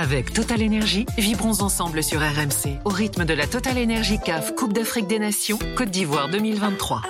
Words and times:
Avec 0.00 0.32
Total 0.32 0.62
Énergie, 0.62 1.06
vibrons 1.18 1.60
ensemble 1.60 2.04
sur 2.04 2.20
RMC 2.20 2.78
au 2.84 2.88
rythme 2.88 3.24
de 3.24 3.34
la 3.34 3.48
Total 3.48 3.76
Énergie 3.76 4.20
CAF 4.24 4.54
Coupe 4.54 4.72
d'Afrique 4.72 5.08
des 5.08 5.18
Nations 5.18 5.58
Côte 5.76 5.90
d'Ivoire 5.90 6.28
2023. 6.28 7.02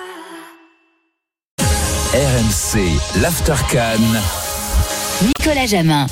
RMC, 1.61 3.21
l'Aftercan. 3.21 4.01
Nicolas 5.21 5.67
Jamin. 5.67 6.07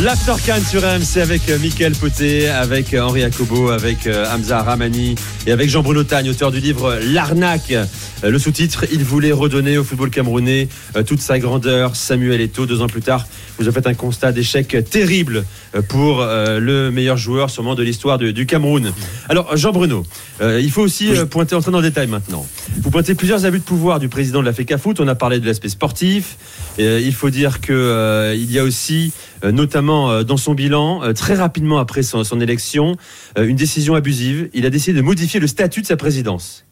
L'Aftercan 0.00 0.60
sur 0.64 0.82
RMC 0.82 1.20
avec 1.20 1.48
euh, 1.48 1.58
Mickaël 1.58 1.94
Poté, 1.94 2.48
avec 2.48 2.94
euh, 2.94 3.02
Henri 3.02 3.24
Akobo, 3.24 3.70
avec 3.70 4.06
euh, 4.06 4.32
Hamza 4.32 4.62
Ramani 4.62 5.16
et 5.46 5.52
avec 5.52 5.68
Jean-Bruno 5.68 6.04
Tagne, 6.04 6.30
auteur 6.30 6.50
du 6.50 6.60
livre 6.60 6.98
L'arnaque. 7.12 7.74
Le 8.22 8.38
sous-titre 8.38 8.86
Il 8.92 9.04
voulait 9.04 9.32
redonner 9.32 9.76
au 9.76 9.84
football 9.84 10.08
camerounais 10.08 10.68
toute 11.06 11.20
sa 11.20 11.38
grandeur. 11.38 11.96
Samuel 11.96 12.40
Eto'o, 12.40 12.64
deux 12.64 12.80
ans 12.80 12.86
plus 12.86 13.02
tard, 13.02 13.26
vous 13.58 13.68
avez 13.68 13.82
fait 13.82 13.86
un 13.86 13.94
constat 13.94 14.32
d'échec 14.32 14.76
terrible 14.88 15.44
pour 15.88 16.24
le 16.24 16.90
meilleur 16.90 17.18
joueur 17.18 17.50
sûrement 17.50 17.74
de 17.74 17.82
l'histoire 17.82 18.18
du 18.18 18.46
Cameroun. 18.46 18.92
Alors 19.28 19.56
Jean-Bruno, 19.56 20.04
il 20.40 20.70
faut 20.70 20.82
aussi 20.82 21.10
pointer, 21.30 21.54
entrer 21.54 21.70
dans 21.70 21.80
le 21.80 21.88
détail 21.88 22.06
maintenant. 22.06 22.46
Vous 22.80 22.90
pointez 22.90 23.14
plusieurs 23.14 23.44
abus 23.44 23.58
de 23.58 23.64
pouvoir 23.64 24.00
du 24.00 24.08
président 24.08 24.40
de 24.40 24.46
la 24.46 24.54
FECA 24.54 24.78
Foot. 24.78 25.00
On 25.00 25.08
a 25.08 25.14
parlé 25.14 25.40
de 25.40 25.46
l'aspect 25.46 25.68
sportif. 25.68 26.36
il 26.78 27.12
faut 27.12 27.30
dire 27.30 27.60
qu'il 27.60 28.50
y 28.50 28.58
a 28.58 28.64
aussi 28.64 29.12
notamment 29.44 30.22
dans 30.22 30.38
son 30.38 30.54
bilan, 30.54 31.12
très 31.12 31.34
rapidement 31.34 31.78
après 31.78 32.02
son, 32.02 32.24
son 32.24 32.40
élection, 32.40 32.96
une 33.38 33.56
décision 33.56 33.94
abusive. 33.94 34.48
Il 34.54 34.64
a 34.64 34.70
décidé 34.70 34.96
de 34.96 35.02
modifier 35.02 35.33
le 35.38 35.46
statut 35.46 35.82
de 35.82 35.86
sa 35.86 35.96
présidence. 35.96 36.64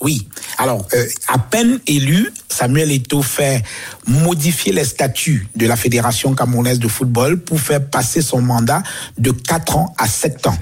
Oui. 0.00 0.28
Alors, 0.58 0.86
euh, 0.94 1.06
à 1.26 1.38
peine 1.38 1.80
élu, 1.86 2.32
Samuel 2.48 2.90
Eto'o 2.90 3.22
fait 3.22 3.62
modifier 4.06 4.72
les 4.72 4.84
statuts 4.84 5.48
de 5.54 5.66
la 5.66 5.76
Fédération 5.76 6.34
camerounaise 6.34 6.78
de 6.78 6.88
football 6.88 7.38
pour 7.38 7.60
faire 7.60 7.84
passer 7.84 8.22
son 8.22 8.40
mandat 8.40 8.82
de 9.18 9.30
4 9.30 9.76
ans 9.76 9.94
à 9.98 10.08
7 10.08 10.46
ans. 10.46 10.58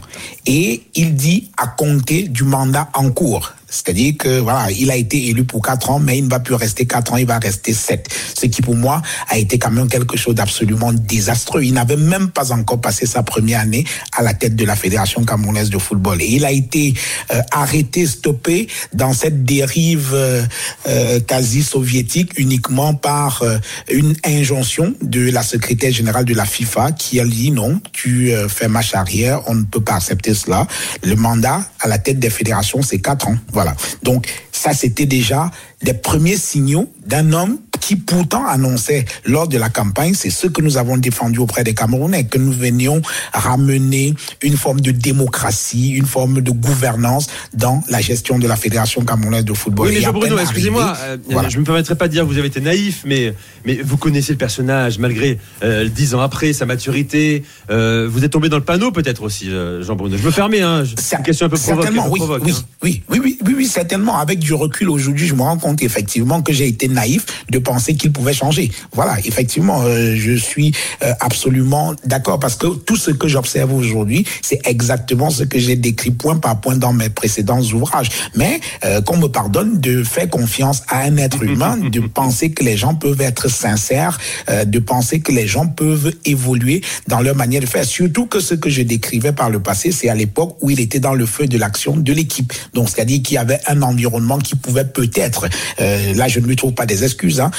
Et 0.47 0.83
il 0.95 1.15
dit 1.15 1.51
à 1.57 1.67
compter 1.67 2.25
du 2.29 2.45
mandat 2.45 2.89
en 2.95 3.11
cours. 3.11 3.53
C'est-à-dire 3.69 4.15
que 4.19 4.39
voilà, 4.39 4.71
il 4.71 4.91
a 4.91 4.97
été 4.97 5.29
élu 5.29 5.45
pour 5.45 5.61
quatre 5.61 5.91
ans, 5.91 5.99
mais 5.99 6.19
il 6.19 6.25
ne 6.25 6.31
va 6.31 6.39
plus 6.39 6.55
rester 6.55 6.87
quatre 6.87 7.13
ans, 7.13 7.17
il 7.17 7.27
va 7.27 7.39
rester 7.39 7.75
sept. 7.75 8.09
Ce 8.35 8.47
qui 8.47 8.63
pour 8.63 8.77
moi 8.77 9.03
a 9.29 9.39
été 9.39 9.59
quand 9.59 9.73
même 9.73 9.89
quelque 9.89 10.17
chose 10.17 10.37
d'absolument 10.37 10.93
désastreux. 10.93 11.65
Il 11.65 11.75
n'avait 11.75 11.97
même 11.97 12.29
pas 12.29 12.53
encore 12.53 12.81
passé 12.81 13.07
sa 13.07 13.23
première 13.23 13.61
année 13.61 13.85
à 14.17 14.23
la 14.23 14.35
tête 14.35 14.55
de 14.55 14.65
la 14.65 14.77
Fédération 14.77 15.25
camerounaise 15.25 15.69
de 15.71 15.79
football. 15.79 16.23
Et 16.23 16.27
il 16.27 16.45
a 16.45 16.53
été 16.53 16.95
euh, 17.33 17.43
arrêté, 17.51 18.07
stoppé 18.07 18.69
dans 18.93 19.13
cette 19.13 19.45
dérive 19.45 20.13
euh, 20.15 20.43
euh, 20.89 21.19
quasi 21.21 21.63
soviétique 21.77 22.39
uniquement 22.39 22.95
par 22.95 23.43
une 23.91 24.15
injonction 24.25 24.95
de 25.03 25.31
la 25.31 25.43
secrétaire 25.43 25.93
générale 25.93 26.25
de 26.25 26.35
la 26.35 26.47
FIFA 26.47 26.93
qui 26.93 27.21
a 27.21 27.25
dit 27.25 27.51
non, 27.51 27.81
tu 27.93 28.33
fais 28.49 28.69
marche 28.69 28.95
arrière, 28.95 29.43
on 29.47 29.55
ne 29.55 29.65
peut 29.65 29.83
pas 29.83 29.97
accepter 29.97 30.33
cela. 30.33 30.67
Le 31.03 31.17
mandat 31.17 31.61
à 31.81 31.89
la 31.89 31.99
tête 31.99 32.19
des 32.19 32.31
fédérations, 32.31 32.81
c'est 32.81 33.01
quatre 33.01 33.29
ans. 33.29 33.37
Voilà. 33.53 33.75
Donc 34.03 34.27
ça, 34.53 34.73
c'était 34.73 35.07
déjà 35.07 35.51
des 35.83 35.93
premiers 35.93 36.39
signaux 36.39 36.91
d'un 37.05 37.33
homme 37.33 37.59
qui 37.87 37.95
pourtant 37.95 38.45
annonçait 38.45 39.05
lors 39.25 39.47
de 39.47 39.57
la 39.59 39.69
campagne, 39.69 40.15
c'est 40.15 40.31
ce 40.31 40.49
que 40.49 40.61
nous 40.61 40.77
avons 40.77 40.97
défendu 40.97 41.39
auprès 41.39 41.63
des 41.63 41.73
Camerounais, 41.73 42.25
que 42.25 42.37
nous 42.37 42.51
venions 42.51 43.01
ramener 43.33 44.13
une 44.43 44.57
forme 44.57 44.81
de 44.81 44.91
démocratie, 44.91 45.91
une 45.91 46.05
forme 46.05 46.41
de 46.41 46.51
gouvernance 46.51 47.29
dans 47.55 47.85
la 47.89 48.01
gestion 48.01 48.41
de 48.41 48.49
la 48.49 48.57
Fédération 48.57 49.05
camerounaise 49.05 49.45
de 49.45 49.55
football. 49.55 49.87
Oui, 49.87 49.95
mais 49.95 50.01
Jean 50.01 50.13
Bruno, 50.13 50.37
excusez-moi, 50.37 50.97
euh, 51.01 51.17
je 51.49 51.55
ne 51.55 51.61
me 51.61 51.65
permettrai 51.65 51.95
pas 51.95 52.09
de 52.09 52.13
dire 52.13 52.25
que 52.25 52.29
vous 52.29 52.39
avez 52.39 52.49
été 52.49 52.61
naïf, 52.61 53.05
mais, 53.07 53.33
mais 53.65 53.77
vous 53.77 53.97
connaissez 53.97 54.33
le 54.33 54.39
personnage, 54.39 54.99
malgré 54.99 55.39
euh, 55.63 55.89
dix 55.89 56.17
ans 56.17 56.21
après, 56.21 56.53
sa 56.53 56.67
maturité. 56.67 57.45
Euh, 57.71 58.09
vous 58.11 58.25
êtes 58.25 58.33
tombé 58.33 58.49
dans 58.49 58.59
le 58.59 58.65
panneau 58.65 58.91
peut-être 58.91 59.23
aussi, 59.23 59.49
Jean 59.49 59.95
Bruno. 59.95 60.17
Je 60.17 60.27
me 60.27 60.33
permets, 60.33 60.61
hein, 60.63 60.83
une 60.83 61.23
question 61.23 61.47
un 61.47 61.51
peu 61.51 61.57
provoque, 61.57 61.85
certainement, 61.85 62.09
oui, 62.11 62.19
provoque, 62.19 62.43
oui, 62.45 62.53
hein. 62.53 62.65
oui, 62.83 63.03
oui, 63.11 63.21
oui, 63.23 63.39
oui, 63.47 63.55
oui, 63.59 63.67
certainement. 63.67 64.19
Avec 64.19 64.41
du 64.41 64.55
recul 64.55 64.91
aujourd'hui, 64.91 65.29
je 65.29 65.35
me 65.35 65.43
rends 65.43 65.59
compte 65.59 65.85
effectivement 65.85 66.43
que 66.43 66.53
j'ai 66.53 66.67
été 66.67 66.89
naïf 66.89 67.27
de 67.49 67.61
penser 67.61 67.76
qu'il 67.95 68.13
pouvait 68.13 68.33
changer. 68.33 68.71
Voilà, 68.93 69.19
effectivement, 69.25 69.83
euh, 69.83 70.15
je 70.17 70.33
suis 70.33 70.73
euh, 71.03 71.13
absolument 71.21 71.95
d'accord 72.05 72.39
parce 72.39 72.57
que 72.57 72.67
tout 72.67 72.97
ce 72.97 73.11
que 73.11 73.29
j'observe 73.29 73.73
aujourd'hui, 73.73 74.25
c'est 74.43 74.61
exactement 74.67 75.31
ce 75.31 75.45
que 75.45 75.59
j'ai 75.59 75.77
décrit 75.77 76.11
point 76.11 76.37
par 76.37 76.61
point 76.61 76.77
dans 76.77 76.93
mes 76.93 77.09
précédents 77.09 77.61
ouvrages. 77.61 78.09
Mais 78.35 78.61
euh, 78.85 79.01
qu'on 79.01 79.17
me 79.17 79.29
pardonne 79.29 79.81
de 79.81 80.03
faire 80.03 80.29
confiance 80.29 80.83
à 80.89 81.01
un 81.01 81.17
être 81.17 81.43
humain, 81.45 81.77
de 81.77 82.01
penser 82.01 82.51
que 82.51 82.65
les 82.65 82.77
gens 82.77 82.95
peuvent 82.95 83.21
être 83.21 83.49
sincères, 83.49 84.19
de 84.49 84.79
penser 84.79 85.21
que 85.21 85.33
les 85.33 85.47
gens 85.47 85.67
peuvent 85.67 86.13
évoluer 86.25 86.83
dans 87.07 87.21
leur 87.21 87.35
manière 87.35 87.61
de 87.61 87.67
faire. 87.67 87.85
Surtout 87.85 88.27
que 88.27 88.41
ce 88.41 88.55
que 88.55 88.71
je 88.71 88.83
décrivais 88.83 89.33
par 89.33 89.51
le 89.51 89.61
passé, 89.61 89.93
c'est 89.93 90.09
à 90.09 90.15
l'époque 90.15 90.57
où 90.61 90.71
il 90.71 90.81
était 90.81 91.01
dans 91.01 91.15
le 91.15 91.27
feu 91.27 91.47
de 91.47 91.59
l'action 91.59 91.97
de 91.97 92.13
l'équipe. 92.13 92.53
Donc, 92.75 92.89
c'est-à-dire 92.89 93.23
qu'il 93.23 93.35
y 93.35 93.39
avait 93.39 93.61
un 93.67 93.83
environnement 93.83 94.39
qui 94.39 94.57
pouvait 94.57 94.85
peut-être, 94.85 95.49
là 95.79 96.29
je 96.29 96.41
ne 96.41 96.47
lui 96.47 96.57
trouve 96.57 96.73
pas 96.73 96.87
des 96.87 97.05
excuses, 97.05 97.41
hein, 97.41 97.51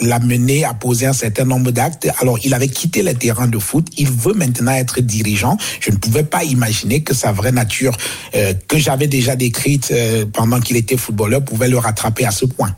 l'amener 0.00 0.64
à 0.64 0.74
poser 0.74 1.06
un 1.06 1.12
certain 1.12 1.44
nombre 1.44 1.70
d'actes. 1.70 2.08
Alors, 2.20 2.38
il 2.44 2.54
avait 2.54 2.68
quitté 2.68 3.02
le 3.02 3.14
terrain 3.14 3.46
de 3.46 3.58
foot. 3.58 3.86
Il 3.96 4.10
veut 4.10 4.34
maintenant 4.34 4.72
être 4.72 5.00
dirigeant. 5.00 5.56
Je 5.80 5.90
ne 5.90 5.96
pouvais 5.96 6.24
pas 6.24 6.44
imaginer 6.44 7.02
que 7.02 7.14
sa 7.14 7.32
vraie 7.32 7.52
nature, 7.52 7.96
euh, 8.34 8.54
que 8.68 8.78
j'avais 8.78 9.06
déjà 9.06 9.36
décrite 9.36 9.90
euh, 9.90 10.24
pendant 10.32 10.60
qu'il 10.60 10.76
était 10.76 10.96
footballeur, 10.96 11.44
pouvait 11.44 11.68
le 11.68 11.78
rattraper 11.78 12.24
à 12.24 12.30
ce 12.30 12.44
point. 12.46 12.74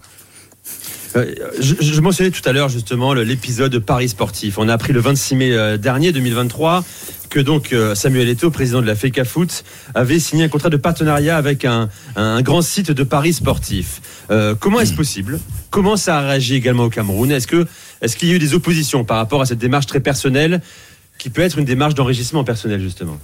Euh, 1.16 1.34
je, 1.58 1.74
je, 1.80 2.00
mentionnais 2.00 2.30
tout 2.30 2.46
à 2.48 2.52
l'heure 2.52 2.68
justement 2.68 3.14
l'épisode 3.14 3.78
Paris 3.78 4.10
Sportif. 4.10 4.58
On 4.58 4.68
a 4.68 4.74
appris 4.74 4.92
le 4.92 5.00
26 5.00 5.34
mai 5.34 5.78
dernier 5.78 6.12
2023 6.12 6.84
que 7.28 7.40
donc 7.40 7.74
Samuel 7.94 8.28
Eto'o, 8.28 8.50
président 8.50 8.80
de 8.80 8.86
la 8.86 8.94
FECA 8.94 9.24
Foot, 9.24 9.64
avait 9.94 10.20
signé 10.20 10.44
un 10.44 10.48
contrat 10.48 10.70
de 10.70 10.76
partenariat 10.76 11.36
avec 11.36 11.64
un, 11.64 11.88
un 12.14 12.40
grand 12.40 12.62
site 12.62 12.92
de 12.92 13.02
Paris 13.02 13.32
sportif. 13.32 14.00
Euh, 14.30 14.54
comment 14.58 14.80
est-ce 14.80 14.94
possible? 14.94 15.40
Comment 15.70 15.96
ça 15.96 16.18
a 16.18 16.20
réagi 16.20 16.54
également 16.54 16.84
au 16.84 16.90
Cameroun? 16.90 17.30
Est-ce 17.30 17.46
que 17.46 17.66
est-ce 18.00 18.16
qu'il 18.16 18.28
y 18.28 18.32
a 18.32 18.34
eu 18.34 18.38
des 18.38 18.54
oppositions 18.54 19.04
par 19.04 19.16
rapport 19.16 19.40
à 19.40 19.46
cette 19.46 19.58
démarche 19.58 19.86
très 19.86 20.00
personnelle 20.00 20.60
qui 21.18 21.30
peut 21.30 21.42
être 21.42 21.58
une 21.58 21.64
démarche 21.64 21.94
d'enrichissement 21.94 22.44
personnel 22.44 22.80
justement? 22.80 23.18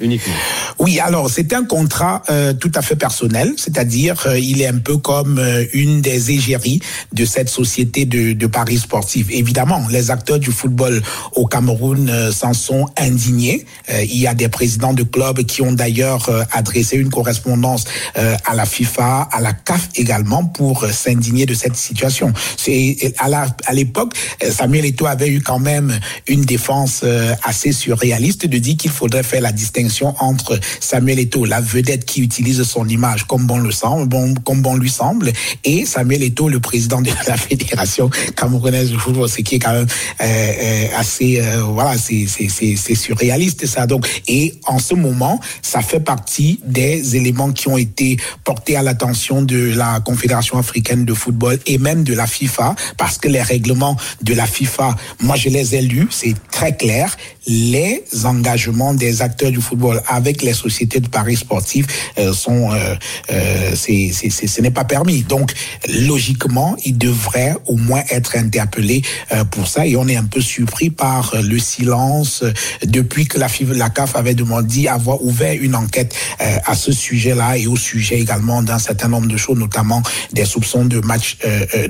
Uniquement. 0.00 0.34
Oui, 0.80 0.98
alors 0.98 1.28
c'est 1.28 1.52
un 1.52 1.64
contrat 1.64 2.22
euh, 2.30 2.54
tout 2.54 2.72
à 2.74 2.80
fait 2.80 2.96
personnel, 2.96 3.52
c'est-à-dire 3.58 4.24
euh, 4.24 4.38
il 4.38 4.62
est 4.62 4.66
un 4.66 4.78
peu 4.78 4.96
comme 4.96 5.38
euh, 5.38 5.62
une 5.74 6.00
des 6.00 6.30
égéries 6.30 6.80
de 7.12 7.26
cette 7.26 7.50
société 7.50 8.06
de, 8.06 8.32
de 8.32 8.46
paris 8.46 8.78
sportif. 8.78 9.26
Évidemment, 9.28 9.86
les 9.90 10.10
acteurs 10.10 10.38
du 10.38 10.50
football 10.50 11.02
au 11.36 11.44
Cameroun 11.44 12.08
euh, 12.08 12.32
s'en 12.32 12.54
sont 12.54 12.86
indignés. 12.96 13.66
Euh, 13.90 14.02
il 14.04 14.16
y 14.20 14.26
a 14.26 14.32
des 14.32 14.48
présidents 14.48 14.94
de 14.94 15.02
clubs 15.02 15.42
qui 15.42 15.60
ont 15.60 15.72
d'ailleurs 15.72 16.30
adressé 16.50 16.96
une 16.96 17.10
correspondance 17.10 17.84
à 18.14 18.54
la 18.54 18.64
FIFA, 18.64 19.28
à 19.30 19.40
la 19.40 19.52
CAF 19.52 19.88
également 19.96 20.44
pour 20.44 20.86
s'indigner 20.86 21.44
de 21.44 21.54
cette 21.54 21.76
situation. 21.76 22.32
C'est 22.56 23.14
à 23.18 23.28
la 23.28 23.46
à 23.66 23.72
l'époque, 23.74 24.14
Samuel 24.50 24.86
Eto'o 24.86 25.06
avait 25.06 25.28
eu 25.28 25.40
quand 25.40 25.58
même 25.58 25.98
une 26.26 26.42
défense 26.42 27.04
assez 27.42 27.72
surréaliste 27.72 28.46
de 28.46 28.58
dire 28.58 28.76
qu'il 28.76 28.90
faudrait 28.90 29.22
faire 29.22 29.42
la 29.42 29.52
distinction 29.52 30.14
entre 30.18 30.58
Samuel 30.78 31.18
Eto'o, 31.18 31.44
la 31.44 31.60
vedette 31.60 32.04
qui 32.04 32.20
utilise 32.20 32.62
son 32.62 32.88
image 32.88 33.24
comme 33.26 33.46
bon 33.46 33.58
le 33.58 33.70
semble, 33.70 34.06
bon, 34.06 34.34
comme 34.44 34.62
bon 34.62 34.76
lui 34.76 34.90
semble, 34.90 35.32
et 35.64 35.84
Samuel 35.86 36.22
Eto'o, 36.22 36.48
le 36.48 36.60
président 36.60 37.00
de 37.00 37.10
la 37.26 37.36
fédération 37.36 38.10
camerounaise 38.36 38.90
de 38.92 38.96
football, 38.96 39.28
ce 39.28 39.40
qui 39.42 39.56
est 39.56 39.58
quand 39.58 39.72
même 39.72 39.86
euh, 40.20 40.24
euh, 40.24 40.86
assez, 40.96 41.40
euh, 41.40 41.62
voilà, 41.62 41.96
c'est 41.98 42.94
surréaliste 42.94 43.66
ça. 43.66 43.86
Donc, 43.86 44.06
et 44.28 44.54
en 44.66 44.78
ce 44.78 44.94
moment, 44.94 45.40
ça 45.62 45.80
fait 45.80 46.00
partie 46.00 46.60
des 46.64 47.16
éléments 47.16 47.52
qui 47.52 47.68
ont 47.68 47.78
été 47.78 48.16
portés 48.44 48.76
à 48.76 48.82
l'attention 48.82 49.42
de 49.42 49.72
la 49.74 50.00
Confédération 50.00 50.58
africaine 50.58 51.04
de 51.04 51.14
football 51.14 51.58
et 51.66 51.78
même 51.78 52.04
de 52.04 52.14
la 52.14 52.26
FIFA, 52.26 52.74
parce 52.96 53.18
que 53.18 53.28
les 53.28 53.42
règlements 53.42 53.96
de 54.22 54.34
la 54.34 54.46
FIFA, 54.46 54.96
moi 55.20 55.36
je 55.36 55.48
les 55.48 55.74
ai 55.74 55.82
lus, 55.82 56.08
c'est 56.10 56.34
très 56.50 56.76
clair, 56.76 57.16
les 57.46 58.04
engagements 58.24 58.94
des 58.94 59.22
acteurs 59.22 59.50
du 59.50 59.60
football 59.60 60.02
avec 60.08 60.42
les 60.42 60.52
sociétés 60.60 61.00
de 61.00 61.08
paris 61.08 61.36
sportifs 61.36 61.86
euh, 62.18 62.32
sont, 62.32 62.72
euh, 62.72 62.94
euh, 63.32 63.72
c'est, 63.74 64.10
c'est, 64.12 64.30
c'est, 64.30 64.46
ce 64.46 64.60
n'est 64.60 64.70
pas 64.70 64.84
permis. 64.84 65.22
Donc, 65.22 65.52
logiquement, 65.88 66.76
ils 66.84 66.96
devraient 66.96 67.56
au 67.66 67.76
moins 67.76 68.02
être 68.10 68.36
interpellés 68.36 69.02
pour 69.50 69.66
ça. 69.66 69.86
Et 69.86 69.96
on 69.96 70.06
est 70.08 70.16
un 70.16 70.24
peu 70.24 70.40
surpris 70.40 70.90
par 70.90 71.34
le 71.42 71.58
silence 71.58 72.44
depuis 72.84 73.26
que 73.26 73.38
la, 73.38 73.48
la 73.74 73.90
CAF 73.90 74.16
avait 74.16 74.34
demandé 74.34 74.88
avoir 74.88 75.22
ouvert 75.22 75.54
une 75.60 75.74
enquête 75.74 76.14
à 76.38 76.74
ce 76.74 76.92
sujet-là 76.92 77.58
et 77.58 77.66
au 77.66 77.76
sujet 77.76 78.20
également 78.20 78.62
d'un 78.62 78.78
certain 78.78 79.08
nombre 79.08 79.28
de 79.28 79.36
choses, 79.36 79.58
notamment 79.58 80.02
des 80.32 80.44
soupçons 80.44 80.84
de 80.84 81.00
matchs 81.00 81.38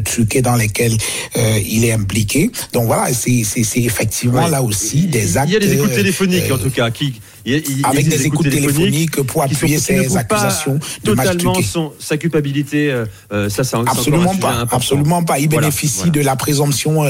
truqués 0.04 0.42
dans 0.42 0.56
lesquels 0.56 0.96
il 1.66 1.84
est 1.84 1.92
impliqué. 1.92 2.50
Donc 2.72 2.86
voilà, 2.86 3.12
c'est, 3.12 3.42
c'est, 3.44 3.64
c'est 3.64 3.82
effectivement 3.82 4.44
ouais. 4.44 4.50
là 4.50 4.62
aussi 4.62 5.06
des 5.06 5.36
actes. 5.36 5.48
Il 5.50 5.54
y 5.54 5.56
a 5.56 5.60
des 5.60 5.74
écoutes 5.74 5.94
téléphoniques 5.94 6.50
en 6.50 6.58
tout 6.58 6.70
cas 6.70 6.90
qui 6.90 7.20
avec 7.84 8.08
des 8.08 8.26
écoutes 8.26 8.50
téléphoniques, 8.50 9.22
pour 9.22 9.42
appuyer 9.42 9.78
ses 9.78 10.16
accusations 10.16 10.78
de 11.04 11.14
totalement 11.14 11.54
son, 11.62 11.92
sa 11.98 12.16
culpabilité. 12.16 12.94
ça, 13.48 13.64
ça, 13.64 13.82
absolument 13.86 14.36
pas, 14.36 14.66
absolument 14.70 15.22
pas. 15.22 15.38
Il 15.38 15.48
bénéficie 15.48 16.10
de 16.10 16.20
la 16.20 16.36
présomption 16.36 17.04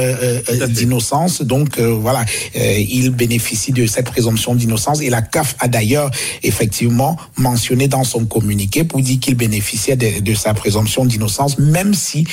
d'innocence, 0.69 1.43
donc 1.43 1.79
voilà, 1.79 2.25
il 2.55 3.11
bénéficie 3.11 3.73
de 3.73 3.87
cette 3.87 4.07
présomption 4.07 4.55
d'innocence. 4.55 5.01
Et 5.01 5.11
la 5.11 5.23
CAF 5.23 5.57
a 5.59 5.69
d'ailleurs 5.69 6.11
effectivement 6.43 7.17
mentionné 7.37 7.89
dans 7.89 8.05
son 8.05 8.25
communiqué 8.25 8.85
pour 8.85 9.01
dire 9.01 9.19
qu'il 9.21 9.35
bénéficiait 9.35 9.97
de, 9.97 10.21
de 10.21 10.35
sa 10.35 10.55
présomption 10.55 11.05
d'innocence, 11.05 11.59
même 11.59 11.95
si 11.95 12.27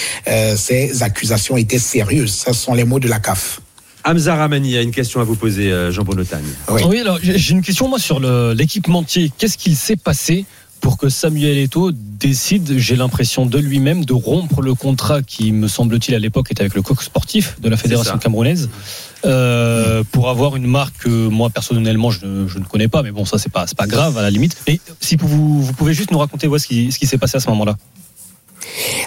ces 0.55 1.03
accusations 1.03 1.57
étaient 1.57 1.79
sérieuses. 1.79 2.33
Ce 2.45 2.53
sont 2.53 2.73
les 2.73 2.83
mots 2.83 2.99
de 2.99 3.07
la 3.07 3.19
CAF. 3.19 3.61
Hamza 4.07 4.36
Ramani 4.36 4.77
a 4.77 4.81
une 4.81 4.92
question 4.92 5.19
à 5.19 5.25
vous 5.25 5.36
poser, 5.36 5.69
euh, 5.69 5.92
Jean 5.92 6.04
Bonotagne. 6.04 6.45
Oui. 6.69 6.81
oui, 6.88 7.00
alors 7.00 7.19
j'ai 7.21 7.51
une 7.54 7.62
question 7.62 7.89
moi 7.89 8.00
sur 8.00 8.21
l'équipementier. 8.21 9.31
Qu'est-ce 9.38 9.57
qu'il 9.57 9.75
s'est 9.75 9.98
passé 9.98 10.45
pour 10.80 10.98
que 10.98 11.09
Samuel 11.09 11.57
Eto'o 11.57 11.92
décide, 11.92 12.77
j'ai 12.77 12.95
l'impression 12.95 13.45
de 13.45 13.57
lui-même, 13.57 14.06
de 14.06 14.13
rompre 14.13 14.62
le 14.62 14.75
contrat 14.75 15.21
qui, 15.24 15.51
me 15.51 15.68
semble-t-il, 15.68 16.15
à 16.15 16.19
l'époque 16.19 16.51
était 16.51 16.62
avec 16.62 16.75
le 16.75 16.81
coq 16.81 17.01
sportif 17.01 17.59
de 17.59 17.68
la 17.68 17.75
fédération 17.75 18.18
camerounaise, 18.18 18.69
euh, 19.25 20.04
pour 20.12 20.30
avoir 20.30 20.56
une 20.56 20.68
marque 20.68 21.00
que 21.00 21.27
moi 21.27 21.50
personnellement 21.50 22.12
je 22.12 22.25
ne, 22.25 22.48
je 22.48 22.59
ne 22.59 22.63
connais 22.63 22.88
pas, 22.88 23.01
mais 23.01 23.12
bon 23.12 23.25
ça 23.25 23.38
c'est 23.38 23.51
pas 23.51 23.65
pas 23.75 23.88
grave 23.88 24.18
à 24.18 24.21
la 24.21 24.30
limite. 24.30 24.56
Et 24.68 24.80
si 25.01 25.18
vous, 25.18 25.62
vous 25.62 25.74
pouvez 25.74 25.94
juste 25.94 26.12
nous 26.12 26.19
raconter 26.19 26.48
ce 26.57 26.68
qui, 26.68 26.92
ce 26.92 27.00
qui 27.00 27.07
s'est 27.07 27.18
passé 27.18 27.38
à 27.38 27.39
ce 27.39 27.50
moment-là. 27.50 27.75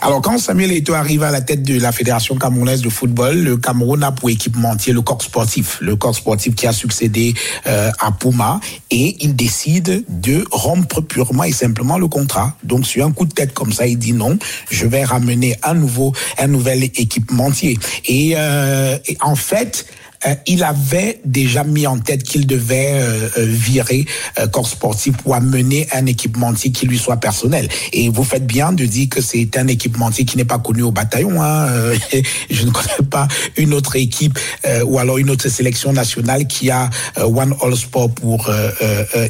Alors, 0.03 0.21
quand 0.23 0.39
Samuel 0.39 0.73
Eto'o 0.73 0.95
arrive 0.95 1.23
à 1.23 1.31
la 1.31 1.41
tête 1.41 1.63
de 1.63 1.79
la 1.79 1.93
Fédération 1.93 2.37
camerounaise 2.37 2.83
de 2.83 2.89
football, 2.89 3.39
le 3.39 3.57
Cameroun 3.57 4.03
a 4.03 4.13
pour 4.13 4.31
équipementier 4.31 4.93
le 4.93 5.03
corps 5.03 5.23
sportif, 5.23 5.79
le 5.81 5.97
corps 5.97 6.15
sportif 6.15 6.55
qui 6.55 6.67
a 6.67 6.73
succédé 6.73 7.35
euh, 7.67 7.91
à 7.99 8.13
Puma, 8.13 8.61
et 8.91 9.17
il 9.21 9.37
décide 9.37 10.05
de 10.09 10.45
rompre 10.51 11.01
purement 11.01 11.45
et 11.45 11.53
simplement 11.53 11.99
le 11.99 12.09
contrat. 12.09 12.57
Donc, 12.65 12.87
sur 12.87 13.05
un 13.05 13.13
coup 13.13 13.27
de 13.27 13.33
tête 13.33 13.55
comme 13.55 13.73
ça, 13.73 13.87
il 13.87 13.99
dit 13.99 14.13
non, 14.13 14.39
je 14.71 14.87
vais 14.87 15.05
ramener 15.05 15.57
un 15.63 15.75
nouveau, 15.75 16.15
un 16.39 16.47
nouvel 16.47 16.85
équipementier. 16.85 17.79
Et, 18.07 18.35
euh, 18.37 18.99
et 19.07 19.17
en 19.21 19.37
fait, 19.37 19.87
euh, 20.27 20.35
il 20.47 20.63
avait 20.63 21.21
déjà 21.25 21.65
mis 21.65 21.87
en 21.87 21.99
tête 21.99 22.23
qu'il 22.23 22.47
devait 22.47 22.93
euh, 22.93 23.29
euh, 23.39 23.45
virer 23.47 24.05
corps 24.53 24.69
sportif 24.69 25.17
pour 25.17 25.35
amener 25.35 25.87
un 25.93 26.07
équipementier 26.07 26.73
qui 26.73 26.87
lui 26.87 26.99
soit 26.99 27.17
personnel. 27.17 27.69
Et 27.93 28.09
vous 28.09 28.25
faites 28.25 28.47
bien 28.47 28.73
de 28.73 28.85
dire 28.85 29.09
que 29.09 29.21
c'est 29.21 29.57
un 29.57 29.67
équipementier 29.67 30.25
qui 30.25 30.37
n'est 30.37 30.45
pas 30.45 30.59
connu 30.59 30.83
au 30.83 30.91
bataillon. 30.91 31.43
Hein. 31.43 31.69
Je 32.51 32.67
ne 32.67 32.71
connais 32.71 33.09
pas 33.09 33.29
une 33.57 33.75
autre 33.75 33.97
équipe 33.97 34.39
ou 34.85 34.99
alors 34.99 35.19
une 35.19 35.31
autre 35.31 35.49
sélection 35.49 35.93
nationale 35.93 36.47
qui 36.47 36.71
a 36.71 36.89
One 37.17 37.55
All 37.63 37.77
Sport 37.77 38.11
pour 38.15 38.51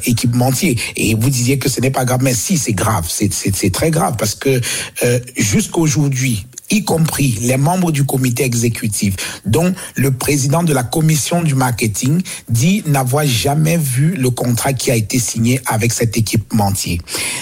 équipementier. 0.04 0.78
Et 0.96 1.14
vous 1.14 1.30
disiez 1.30 1.58
que 1.58 1.68
ce 1.68 1.80
n'est 1.80 1.90
pas 1.90 2.04
grave, 2.04 2.20
mais 2.22 2.34
si 2.34 2.56
c'est 2.56 2.72
grave, 2.72 3.08
c'est 3.08 3.72
très 3.72 3.90
grave 3.90 4.14
parce 4.18 4.34
que 4.34 4.60
jusqu'aujourd'hui, 5.36 6.46
y 6.70 6.84
compris 6.84 7.38
les 7.42 7.56
membres 7.56 7.90
du 7.90 8.04
comité 8.04 8.44
exécutif, 8.44 9.14
dont 9.44 9.74
le 9.96 10.12
président 10.12 10.62
de 10.62 10.72
la 10.72 10.82
commission 10.82 11.42
du 11.42 11.54
marketing 11.54 12.22
dit 12.48 12.82
n'avoir 12.86 13.26
jamais 13.26 13.76
vu 13.76 14.14
le 14.16 14.30
contrat 14.30 14.72
qui 14.72 14.90
a 14.90 14.94
été 14.94 15.18
signé 15.18 15.60
avec 15.66 15.92
cet 15.92 16.16
équipementier. 16.16 17.00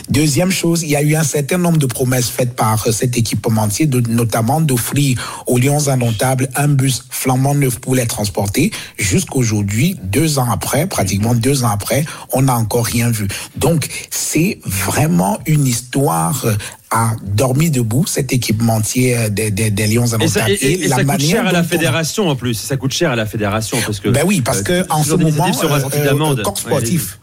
Deuxième 0.09 0.51
chose, 0.51 0.83
il 0.83 0.91
y 0.91 0.97
a 0.97 1.03
eu 1.03 1.15
un 1.15 1.23
certain 1.23 1.59
nombre 1.59 1.79
de 1.79 1.87
promesses 1.87 2.31
faites 2.31 2.55
par 2.55 2.87
cet 2.93 3.19
équipementier, 3.19 3.87
de, 3.87 4.01
notamment 4.09 4.61
d'offrir 4.61 5.45
aux 5.47 5.59
Lions 5.59 5.89
Indomptables 5.89 6.49
un 6.57 6.69
bus 6.69 7.05
flamand 7.11 7.55
neuf 7.55 7.79
pour 7.79 7.95
les 7.95 8.07
transporter. 8.07 8.71
Jusqu'aujourd'hui, 8.99 9.97
deux 10.03 10.39
ans 10.39 10.51
après, 10.51 10.87
pratiquement 10.87 11.35
deux 11.35 11.65
ans 11.65 11.71
après, 11.71 12.05
on 12.33 12.43
n'a 12.43 12.57
encore 12.57 12.87
rien 12.87 13.11
vu. 13.11 13.29
Donc, 13.57 13.89
c'est 14.11 14.59
vraiment 14.65 15.39
une 15.47 15.67
histoire 15.67 16.47
a 16.91 17.13
dormi 17.23 17.71
debout, 17.71 18.07
cet 18.07 18.33
équipementier 18.33 19.17
euh, 19.17 19.29
des, 19.29 19.51
des, 19.51 19.71
des 19.71 19.87
Lions 19.87 20.07
et 20.07 20.29
ça, 20.29 20.49
et, 20.49 20.55
et, 20.55 20.89
ça 20.89 21.05
coûte 21.05 21.21
cher 21.21 21.47
à 21.47 21.53
la 21.53 21.63
fédération 21.63 22.29
en 22.29 22.37
plus. 22.37 22.55
Ça 22.55 22.77
coûte 22.77 22.93
cher 22.93 23.11
à 23.11 23.17
la 23.17 23.27
fédération 23.27 23.79
parce 23.85 24.01
que. 24.01 24.09
Ben 24.09 24.23
oui, 24.27 24.41
parce 24.41 24.61
euh, 24.61 24.63
que 24.85 24.93
en 24.93 25.03
ce 25.03 25.15
moment, 25.15 25.51
euh, 25.65 25.81
euh, 25.95 26.43
corps 26.43 26.59
sportif. 26.59 27.19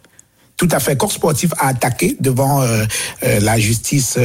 tout 0.57 0.69
à 0.71 0.79
fait. 0.79 0.95
Corps 0.95 1.11
sportif 1.11 1.51
a 1.57 1.69
attaqué 1.69 2.15
devant 2.19 2.61
euh, 2.61 2.85
la 3.21 3.59
justice 3.59 4.17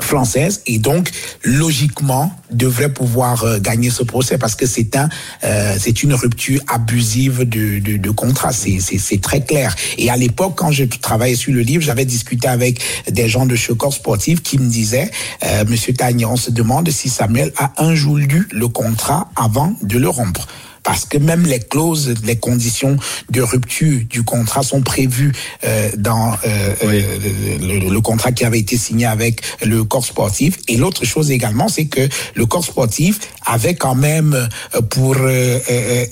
française 0.00 0.62
et 0.66 0.78
donc 0.78 1.10
logiquement 1.42 2.32
devrait 2.50 2.92
pouvoir 2.92 3.44
euh, 3.44 3.58
gagner 3.58 3.90
ce 3.90 4.02
procès 4.02 4.38
parce 4.38 4.54
que 4.54 4.66
c'est 4.66 4.96
un 4.96 5.08
euh, 5.44 5.76
c'est 5.78 6.02
une 6.02 6.14
rupture 6.14 6.60
abusive 6.68 7.48
de, 7.48 7.78
de, 7.78 8.10
contrat. 8.10 8.52
C'est 8.52 8.78
c'est 8.80 9.20
très 9.20 9.42
clair. 9.42 9.74
Et 9.98 10.10
à 10.10 10.16
l'époque 10.16 10.54
quand 10.56 10.70
je 10.70 10.84
travaillais 10.84 11.36
sur 11.36 11.52
le 11.52 11.60
livre 11.60 11.82
j'avais 11.82 12.04
discuté 12.04 12.48
avec 12.48 12.80
des 13.10 13.28
gens 13.28 13.46
de 13.46 13.56
chez 13.56 13.74
Corps 13.74 13.92
Sportif 13.92 14.42
qui 14.42 14.58
me 14.58 14.68
disaient 14.68 15.10
euh, 15.44 15.64
Monsieur 15.68 15.94
Tagnon 15.94 16.30
on 16.32 16.36
se 16.36 16.50
demande 16.50 16.90
si 16.90 17.08
Samuel 17.08 17.52
a 17.56 17.72
un 17.78 17.94
jour 17.94 18.16
lu 18.16 18.48
le 18.52 18.68
contrat 18.68 19.30
avant 19.36 19.74
de 19.82 19.98
le 19.98 20.08
rompre 20.08 20.46
parce 20.84 21.06
que 21.06 21.18
même 21.18 21.44
les 21.44 21.58
clauses, 21.58 22.14
les 22.24 22.36
conditions 22.36 22.96
de 23.30 23.40
rupture 23.40 24.02
du 24.08 24.22
contrat 24.22 24.62
sont 24.62 24.82
prévues 24.82 25.32
euh, 25.64 25.90
dans 25.96 26.32
euh, 26.46 26.74
oui. 26.84 27.02
Euh, 27.02 27.80
le, 27.80 27.90
le, 27.90 28.00
contrat 28.00 28.32
qui 28.32 28.44
avait 28.44 28.60
été 28.60 28.76
signé 28.76 29.06
avec 29.06 29.40
le 29.64 29.82
corps 29.82 30.04
sportif. 30.04 30.58
Et 30.68 30.76
l'autre 30.76 31.04
chose 31.04 31.30
également, 31.30 31.68
c'est 31.68 31.86
que 31.86 32.06
le 32.34 32.46
corps 32.46 32.64
sportif 32.64 33.18
avait 33.44 33.74
quand 33.74 33.94
même 33.94 34.34
euh, 34.34 34.80
pour 34.82 35.16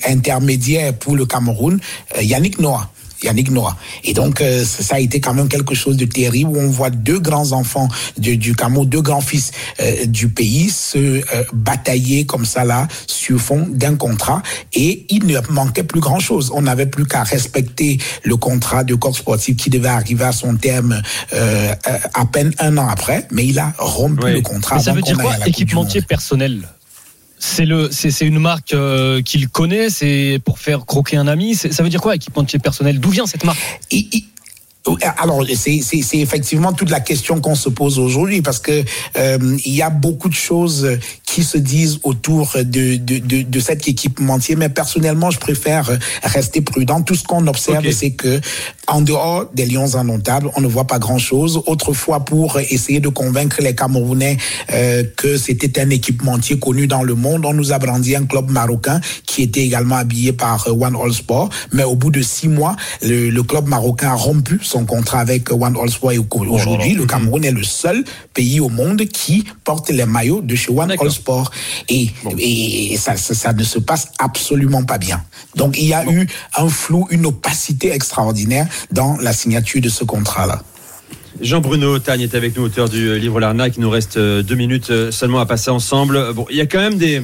intermédiaire 0.07 0.93
pour 0.93 1.15
le 1.15 1.25
Cameroun 1.25 1.79
Yannick 2.19 2.59
Noah. 2.59 2.89
Yannick 3.23 3.51
Noah. 3.51 3.75
Et 4.03 4.13
donc, 4.13 4.41
euh, 4.41 4.63
ça 4.63 4.95
a 4.95 4.99
été 4.99 5.19
quand 5.19 5.33
même 5.33 5.47
quelque 5.47 5.75
chose 5.75 5.97
de 5.97 6.05
terrible 6.05 6.51
où 6.51 6.59
on 6.59 6.69
voit 6.69 6.89
deux 6.89 7.19
grands 7.19 7.51
enfants 7.51 7.87
du, 8.17 8.37
du 8.37 8.55
Cameroun, 8.55 8.87
deux 8.87 9.01
grands 9.01 9.21
fils 9.21 9.51
euh, 9.79 10.05
du 10.05 10.29
pays 10.29 10.69
se 10.69 10.97
euh, 10.97 11.21
batailler 11.53 12.25
comme 12.25 12.45
ça 12.45 12.63
là 12.63 12.87
sur 13.07 13.39
fond 13.39 13.67
d'un 13.69 13.95
contrat 13.95 14.41
et 14.73 15.05
il 15.09 15.25
ne 15.25 15.39
manquait 15.49 15.83
plus 15.83 16.01
grand 16.01 16.19
chose. 16.19 16.51
On 16.53 16.61
n'avait 16.61 16.85
plus 16.85 17.05
qu'à 17.05 17.23
respecter 17.23 17.97
le 18.23 18.35
contrat 18.37 18.83
de 18.83 18.95
corps 18.95 19.15
sportif 19.15 19.55
qui 19.57 19.69
devait 19.69 19.87
arriver 19.87 20.25
à 20.25 20.31
son 20.31 20.55
terme 20.55 21.01
à 21.31 22.25
peine 22.25 22.53
un 22.59 22.77
an 22.77 22.87
après, 22.87 23.27
mais 23.31 23.45
il 23.45 23.59
a 23.59 23.73
rompu 23.77 24.25
oui. 24.25 24.33
le 24.33 24.41
contrat. 24.41 24.77
Mais 24.77 24.83
ça 24.83 24.93
veut 24.93 25.01
dire 25.01 25.17
quoi, 25.17 25.35
équipementier 25.45 26.01
personnel? 26.01 26.61
C'est 27.43 28.25
une 28.25 28.39
marque 28.39 28.73
euh, 28.73 29.21
qu'il 29.21 29.49
connaît, 29.49 29.89
c'est 29.89 30.39
pour 30.45 30.59
faire 30.59 30.85
croquer 30.85 31.17
un 31.17 31.27
ami. 31.27 31.55
Ça 31.55 31.83
veut 31.83 31.89
dire 31.89 32.01
quoi 32.01 32.15
équipementier 32.15 32.59
personnel? 32.59 32.99
D'où 32.99 33.09
vient 33.09 33.25
cette 33.25 33.43
marque? 33.43 33.59
Alors, 35.17 35.43
c'est 35.55 35.81
effectivement 36.13 36.73
toute 36.73 36.89
la 36.89 36.99
question 36.99 37.39
qu'on 37.39 37.55
se 37.55 37.69
pose 37.69 37.99
aujourd'hui 37.99 38.41
parce 38.41 38.59
que 38.59 38.83
euh, 39.15 39.57
il 39.65 39.73
y 39.73 39.81
a 39.81 39.89
beaucoup 39.89 40.29
de 40.29 40.33
choses 40.33 40.87
qui 41.33 41.43
se 41.43 41.57
disent 41.57 41.97
autour 42.03 42.51
de, 42.55 42.97
de, 42.97 43.17
de, 43.17 43.41
de 43.41 43.59
cet 43.59 43.87
équipementier, 43.87 44.55
mais 44.55 44.69
personnellement, 44.69 45.31
je 45.31 45.39
préfère 45.39 45.89
rester 46.21 46.61
prudent. 46.61 47.01
Tout 47.01 47.15
ce 47.15 47.23
qu'on 47.23 47.47
observe, 47.47 47.79
okay. 47.79 47.91
c'est 47.91 48.11
que 48.11 48.39
en 48.85 49.01
dehors 49.01 49.49
des 49.51 49.65
Lions 49.65 49.95
indomptables, 49.95 50.51
on 50.55 50.61
ne 50.61 50.67
voit 50.67 50.85
pas 50.85 50.99
grand-chose. 50.99 51.63
Autrefois, 51.65 52.19
pour 52.23 52.59
essayer 52.59 52.99
de 52.99 53.09
convaincre 53.09 53.63
les 53.63 53.73
Camerounais 53.73 54.37
euh, 54.73 55.03
que 55.17 55.37
c'était 55.37 55.79
un 55.81 55.89
équipementier 55.89 56.59
connu 56.59 56.85
dans 56.85 57.01
le 57.01 57.15
monde, 57.15 57.47
on 57.47 57.53
nous 57.53 57.71
a 57.73 57.79
brandi 57.79 58.15
un 58.15 58.25
club 58.25 58.51
marocain 58.51 59.01
qui 59.25 59.41
était 59.41 59.63
également 59.63 59.95
habillé 59.95 60.33
par 60.33 60.67
One 60.67 60.95
All 60.95 61.13
Sport. 61.13 61.49
Mais 61.71 61.83
au 61.83 61.95
bout 61.95 62.11
de 62.11 62.21
six 62.21 62.47
mois, 62.47 62.75
le, 63.01 63.31
le 63.31 63.43
club 63.43 63.67
marocain 63.67 64.11
a 64.11 64.15
rompu 64.15 64.59
son 64.61 64.85
contrat 64.85 65.21
avec 65.21 65.51
One 65.51 65.75
All 65.81 65.89
Sport. 65.89 66.11
Et 66.11 66.19
aujourd'hui, 66.19 66.93
le 66.93 67.07
Cameroun 67.07 67.43
est 67.43 67.51
le 67.51 67.63
seul 67.63 68.03
pays 68.35 68.59
au 68.59 68.69
monde 68.69 69.03
qui 69.05 69.45
porte 69.63 69.89
les 69.89 70.05
maillots 70.05 70.41
de 70.41 70.55
chez 70.55 70.71
One 70.71 70.91
All 70.91 71.09
Sport. 71.09 71.22
Et, 71.89 72.09
bon. 72.23 72.33
et 72.37 72.95
ça, 72.97 73.15
ça, 73.17 73.33
ça, 73.33 73.53
ne 73.53 73.63
se 73.63 73.79
passe 73.79 74.07
absolument 74.19 74.83
pas 74.83 74.97
bien. 74.97 75.23
Donc, 75.55 75.77
il 75.77 75.85
y 75.85 75.93
a 75.93 76.03
bon. 76.03 76.11
eu 76.11 76.27
un 76.57 76.69
flou, 76.69 77.07
une 77.11 77.25
opacité 77.25 77.91
extraordinaire 77.91 78.67
dans 78.91 79.17
la 79.17 79.33
signature 79.33 79.81
de 79.81 79.89
ce 79.89 80.03
contrat-là. 80.03 80.61
Jean-Bruno 81.41 81.97
Tagne 81.99 82.21
est 82.21 82.35
avec 82.35 82.55
nous, 82.55 82.63
auteur 82.63 82.89
du 82.89 83.17
livre 83.19 83.39
L'Arnaque. 83.39 83.73
Il 83.77 83.81
nous 83.81 83.89
reste 83.89 84.17
deux 84.19 84.55
minutes 84.55 85.11
seulement 85.11 85.39
à 85.39 85.45
passer 85.45 85.71
ensemble. 85.71 86.33
Bon, 86.33 86.45
il 86.49 86.55
y 86.57 86.61
a 86.61 86.67
quand 86.67 86.79
même 86.79 86.97
des, 86.97 87.23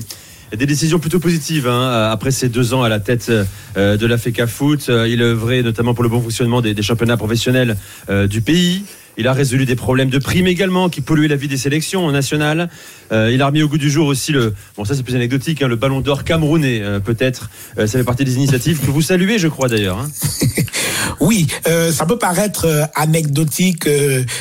des 0.55 0.65
décisions 0.65 0.99
plutôt 0.99 1.19
positives 1.19 1.67
hein, 1.67 2.09
après 2.11 2.31
ces 2.31 2.49
deux 2.49 2.73
ans 2.73 2.83
à 2.83 2.89
la 2.89 2.99
tête 2.99 3.31
euh, 3.77 3.97
de 3.97 4.05
la 4.07 4.17
FECA 4.17 4.47
Foot. 4.47 4.89
Il 5.07 5.21
œuvrait 5.21 5.61
notamment 5.61 5.93
pour 5.93 6.03
le 6.03 6.09
bon 6.09 6.21
fonctionnement 6.21 6.61
des, 6.61 6.73
des 6.73 6.81
championnats 6.81 7.17
professionnels 7.17 7.77
euh, 8.09 8.27
du 8.27 8.41
pays. 8.41 8.83
Il 9.19 9.27
a 9.27 9.33
résolu 9.33 9.65
des 9.65 9.75
problèmes 9.75 10.09
de 10.09 10.17
primes 10.17 10.47
également 10.47 10.87
qui 10.87 11.01
polluaient 11.01 11.27
la 11.27 11.35
vie 11.35 11.49
des 11.49 11.57
sélections 11.57 12.09
nationales. 12.09 12.69
Euh, 13.11 13.31
il 13.33 13.41
a 13.41 13.47
remis 13.47 13.61
au 13.61 13.67
goût 13.67 13.77
du 13.77 13.89
jour 13.89 14.07
aussi 14.07 14.31
le, 14.31 14.53
bon 14.77 14.85
ça 14.85 14.95
c'est 14.95 15.03
plus 15.03 15.15
anecdotique, 15.15 15.61
hein, 15.61 15.67
le 15.67 15.75
ballon 15.75 15.99
d'or 15.99 16.23
camerounais 16.23 16.79
euh, 16.81 17.01
peut-être. 17.01 17.49
Euh, 17.77 17.85
ça 17.85 17.97
fait 17.97 18.05
partie 18.05 18.23
des 18.23 18.35
initiatives 18.35 18.79
que 18.79 18.89
vous 18.89 19.01
saluez, 19.01 19.37
je 19.37 19.49
crois 19.49 19.67
d'ailleurs. 19.67 19.99
Hein. 19.99 20.09
Oui, 21.21 21.47
ça 21.91 22.05
peut 22.05 22.17
paraître 22.17 22.89
anecdotique 22.95 23.89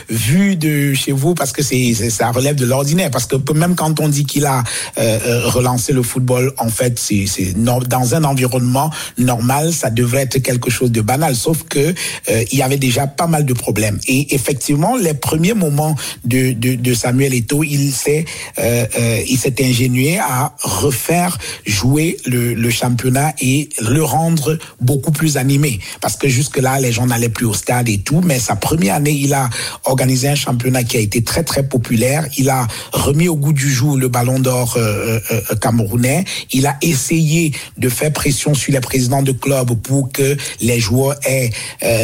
vu 0.08 0.54
de 0.54 0.92
chez 0.92 1.10
vous 1.10 1.34
parce 1.34 1.50
que 1.50 1.62
c'est 1.62 1.92
ça 1.94 2.30
relève 2.30 2.54
de 2.54 2.66
l'ordinaire. 2.66 3.10
Parce 3.10 3.26
que 3.26 3.36
même 3.52 3.74
quand 3.74 3.98
on 3.98 4.08
dit 4.08 4.24
qu'il 4.24 4.44
a 4.44 4.62
relancé 4.96 5.92
le 5.92 6.02
football, 6.02 6.52
en 6.58 6.68
fait, 6.68 6.98
c'est 6.98 7.54
dans 7.56 8.14
un 8.14 8.22
environnement 8.22 8.92
normal, 9.16 9.72
ça 9.72 9.90
devrait 9.90 10.22
être 10.22 10.38
quelque 10.38 10.70
chose 10.70 10.92
de 10.92 11.00
banal. 11.00 11.34
Sauf 11.34 11.64
que 11.64 11.94
il 12.28 12.58
y 12.58 12.62
avait 12.62 12.76
déjà 12.76 13.06
pas 13.08 13.26
mal 13.26 13.44
de 13.44 13.54
problèmes. 13.54 13.98
Et 14.06 14.34
effectivement, 14.34 14.67
les 15.00 15.14
premiers 15.14 15.54
moments 15.54 15.94
de, 16.24 16.94
Samuel 16.94 17.34
Eto'o, 17.34 17.64
il 17.64 17.92
s'est 17.92 18.24
s'est 18.56 19.64
ingénué 19.64 20.18
à 20.18 20.54
refaire 20.62 21.38
jouer 21.66 22.16
le, 22.26 22.70
championnat 22.70 23.32
et 23.40 23.68
le 23.80 24.02
rendre 24.02 24.58
beaucoup 24.80 25.12
plus 25.12 25.36
animé. 25.36 25.80
Parce 26.00 26.16
que 26.16 26.28
jusque-là, 26.28 26.80
les 26.80 26.92
gens 26.92 27.06
n'allaient 27.06 27.28
plus 27.28 27.46
au 27.46 27.54
stade 27.54 27.88
et 27.88 27.98
tout. 27.98 28.20
Mais 28.24 28.38
sa 28.38 28.56
première 28.56 28.96
année, 28.96 29.12
il 29.12 29.32
a 29.34 29.48
organisé 29.84 30.28
un 30.28 30.34
championnat 30.34 30.84
qui 30.84 30.96
a 30.96 31.00
été 31.00 31.22
très, 31.22 31.42
très 31.42 31.62
populaire. 31.62 32.26
Il 32.36 32.50
a 32.50 32.66
remis 32.92 33.28
au 33.28 33.36
goût 33.36 33.52
du 33.52 33.70
jour 33.72 33.96
le 33.96 34.08
ballon 34.08 34.38
d'or 34.38 34.74
euh, 34.76 35.18
euh, 35.30 35.40
euh, 35.50 35.56
camerounais. 35.56 36.24
Il 36.52 36.66
a 36.66 36.76
essayé 36.82 37.52
de 37.76 37.88
faire 37.88 38.12
pression 38.12 38.54
sur 38.54 38.72
les 38.72 38.80
présidents 38.80 39.22
de 39.22 39.32
clubs 39.32 39.74
pour 39.82 40.10
que 40.12 40.36
les 40.60 40.80
joueurs 40.80 41.16
aient 41.24 41.50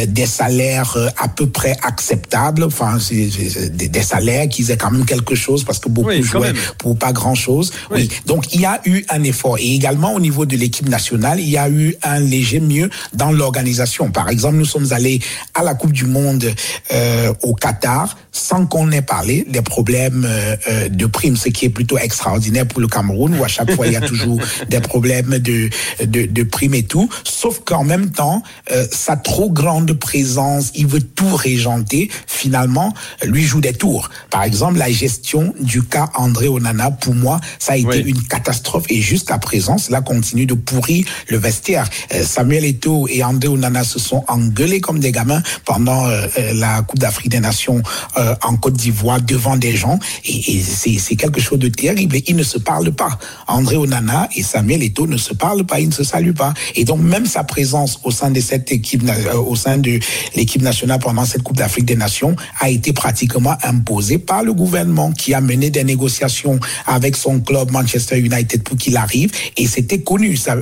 des 0.07 0.25
salaires 0.25 0.97
à 1.17 1.27
peu 1.27 1.47
près 1.47 1.75
acceptables. 1.83 2.54
Enfin, 2.63 2.97
des, 3.09 4.01
salaires, 4.01 4.47
qu'ils 4.49 4.71
aient 4.71 4.77
quand 4.77 4.91
même 4.91 5.05
quelque 5.05 5.35
chose 5.35 5.63
parce 5.63 5.79
que 5.79 5.89
beaucoup 5.89 6.21
jouaient 6.21 6.53
pour 6.77 6.97
pas 6.97 7.13
grand-chose. 7.13 7.71
Oui. 7.91 8.09
Donc, 8.25 8.53
il 8.53 8.61
y 8.61 8.65
a 8.65 8.81
eu 8.85 9.03
un 9.09 9.23
effort. 9.23 9.57
Et 9.57 9.73
également, 9.73 10.13
au 10.13 10.19
niveau 10.19 10.45
de 10.45 10.55
l'équipe 10.55 10.89
nationale, 10.89 11.39
il 11.39 11.49
y 11.49 11.57
a 11.57 11.69
eu 11.69 11.95
un 12.03 12.19
léger 12.19 12.59
mieux 12.59 12.89
dans 13.13 13.31
l'organisation. 13.31 14.11
Par 14.11 14.29
exemple, 14.29 14.55
nous 14.55 14.65
sommes 14.65 14.91
allés 14.91 15.19
à 15.53 15.63
la 15.63 15.73
Coupe 15.73 15.91
du 15.91 16.05
Monde 16.05 16.53
euh, 16.93 17.33
au 17.41 17.53
Qatar 17.53 18.17
sans 18.31 18.65
qu'on 18.65 18.91
ait 18.91 19.01
parlé 19.01 19.45
des 19.49 19.61
problèmes 19.61 20.25
euh, 20.27 20.55
euh, 20.67 20.89
de 20.89 21.05
primes, 21.05 21.37
ce 21.37 21.49
qui 21.49 21.65
est 21.65 21.69
plutôt 21.69 21.97
extraordinaire 21.97 22.67
pour 22.67 22.81
le 22.81 22.87
Cameroun, 22.87 23.37
où 23.39 23.43
à 23.43 23.47
chaque 23.47 23.71
fois 23.71 23.87
il 23.87 23.93
y 23.93 23.95
a 23.95 24.01
toujours 24.01 24.39
des 24.69 24.81
problèmes 24.81 25.39
de, 25.39 25.69
de, 26.03 26.25
de 26.25 26.43
primes 26.43 26.73
et 26.73 26.83
tout. 26.83 27.09
Sauf 27.23 27.61
qu'en 27.63 27.83
même 27.83 28.11
temps, 28.11 28.43
sa 28.91 29.15
trop 29.15 29.49
grande 29.49 29.93
présence, 29.93 30.71
il 30.75 30.87
veut 30.87 31.01
tout 31.01 31.35
régenter, 31.35 32.09
finalement, 32.35 32.93
lui 33.23 33.43
joue 33.43 33.61
des 33.61 33.73
tours. 33.73 34.09
Par 34.29 34.43
exemple, 34.43 34.77
la 34.77 34.91
gestion 34.91 35.53
du 35.59 35.83
cas 35.83 36.09
André 36.15 36.47
Onana, 36.47 36.91
pour 36.91 37.15
moi, 37.15 37.39
ça 37.59 37.73
a 37.73 37.77
été 37.77 37.99
une 38.03 38.21
catastrophe. 38.23 38.85
Et 38.89 39.01
jusqu'à 39.01 39.37
présent, 39.37 39.77
cela 39.77 40.01
continue 40.01 40.45
de 40.45 40.53
pourrir 40.53 41.05
le 41.29 41.37
vestiaire. 41.37 41.87
Samuel 42.23 42.65
Eto'o 42.65 43.07
et 43.07 43.23
André 43.23 43.47
Onana 43.47 43.83
se 43.83 43.99
sont 43.99 44.23
engueulés 44.27 44.81
comme 44.81 44.99
des 44.99 45.11
gamins 45.11 45.41
pendant 45.65 46.05
euh, 46.05 46.27
euh, 46.37 46.53
la 46.53 46.81
Coupe 46.81 46.99
d'Afrique 46.99 47.29
des 47.29 47.39
Nations 47.39 47.81
euh, 48.17 48.35
en 48.43 48.55
Côte 48.57 48.73
d'Ivoire 48.73 49.21
devant 49.21 49.57
des 49.57 49.75
gens. 49.75 49.99
Et, 50.25 50.61
c'est 50.61 51.15
quelque 51.15 51.41
chose 51.41 51.59
de 51.59 51.69
terrible. 51.69 52.15
Et 52.17 52.23
ils 52.27 52.35
ne 52.35 52.43
se 52.43 52.57
parlent 52.57 52.91
pas. 52.91 53.17
André 53.47 53.77
Onana 53.77 54.29
et 54.35 54.43
Samuel 54.43 54.83
Eto'o 54.83 55.07
ne 55.07 55.17
se 55.17 55.33
parlent 55.33 55.65
pas, 55.65 55.79
ils 55.79 55.89
ne 55.89 55.93
se 55.93 56.03
saluent 56.03 56.33
pas. 56.33 56.53
Et 56.75 56.83
donc 56.85 57.01
même 57.01 57.25
sa 57.25 57.43
présence 57.43 57.99
au 58.03 58.11
sein 58.11 58.31
de 58.31 58.39
cette 58.39 58.71
équipe, 58.71 59.03
au 59.33 59.55
sein 59.55 59.77
de 59.77 59.99
l'équipe 60.35 60.61
nationale 60.61 60.99
pendant 60.99 61.25
cette 61.25 61.43
Coupe 61.43 61.57
d'Afrique 61.57 61.85
des 61.85 61.95
Nations 61.95 62.24
a 62.59 62.69
été 62.69 62.93
pratiquement 62.93 63.55
imposée 63.63 64.17
par 64.17 64.43
le 64.43 64.53
gouvernement 64.53 65.11
qui 65.11 65.33
a 65.33 65.41
mené 65.41 65.69
des 65.69 65.83
négociations 65.83 66.59
avec 66.85 67.15
son 67.15 67.39
club 67.41 67.71
Manchester 67.71 68.17
United 68.19 68.63
pour 68.63 68.77
qu'il 68.77 68.97
arrive. 68.97 69.31
Et 69.57 69.67
c'était 69.67 69.99
connu. 69.99 70.37
Ça, 70.37 70.55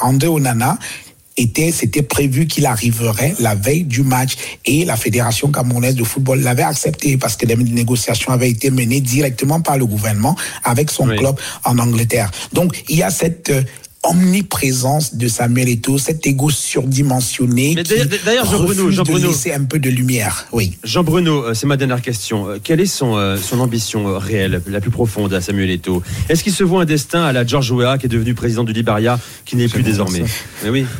André 0.00 0.28
Onana 0.28 0.78
était, 1.36 1.72
c'était 1.72 2.02
prévu 2.02 2.46
qu'il 2.46 2.66
arriverait 2.66 3.34
la 3.40 3.54
veille 3.54 3.84
du 3.84 4.02
match 4.02 4.34
et 4.64 4.84
la 4.84 4.96
Fédération 4.96 5.50
camerounaise 5.50 5.94
de 5.94 6.04
football 6.04 6.40
l'avait 6.40 6.62
accepté 6.62 7.16
parce 7.16 7.36
que 7.36 7.46
des 7.46 7.56
négociations 7.56 8.32
avaient 8.32 8.50
été 8.50 8.70
menées 8.70 9.00
directement 9.00 9.60
par 9.60 9.78
le 9.78 9.86
gouvernement 9.86 10.36
avec 10.64 10.90
son 10.90 11.06
club 11.06 11.36
en 11.64 11.78
Angleterre. 11.78 12.30
Donc, 12.52 12.84
il 12.88 12.96
y 12.96 13.02
a 13.02 13.10
cette 13.10 13.50
euh, 13.50 13.62
omniprésence 14.02 15.14
de 15.14 15.28
Samuel 15.28 15.68
Eto'o, 15.68 15.98
cet 15.98 16.26
ego 16.26 16.50
surdimensionné 16.50 17.76
d'ailleurs, 18.24 18.46
Jean 18.46 18.64
Bruno, 18.64 18.90
Jean 18.90 19.02
Bruno, 19.04 19.28
laisser 19.28 19.52
un 19.52 19.64
peu 19.64 19.78
de 19.78 19.90
lumière. 19.90 20.46
Oui. 20.52 20.76
Jean 20.82 21.04
Bruno, 21.04 21.44
euh, 21.44 21.54
c'est 21.54 21.66
ma 21.66 21.76
dernière 21.76 22.02
question. 22.02 22.48
Euh, 22.48 22.58
quelle 22.62 22.80
est 22.80 22.86
son, 22.86 23.16
euh, 23.16 23.36
son 23.36 23.60
ambition 23.60 24.18
réelle, 24.18 24.60
la 24.66 24.80
plus 24.80 24.90
profonde 24.90 25.32
à 25.32 25.40
Samuel 25.40 25.70
Eto'o? 25.70 26.02
Est-ce 26.28 26.42
qu'il 26.42 26.52
se 26.52 26.64
voit 26.64 26.82
un 26.82 26.84
destin 26.84 27.22
à 27.22 27.32
la 27.32 27.46
George 27.46 27.70
Weah, 27.70 27.98
qui 27.98 28.06
est 28.06 28.08
devenu 28.08 28.34
président 28.34 28.64
du 28.64 28.72
Liberia, 28.72 29.18
qui 29.44 29.56
n'est 29.56 29.68
plus 29.68 29.82
désormais? 29.82 30.24
Mais 30.64 30.70
oui. 30.70 30.86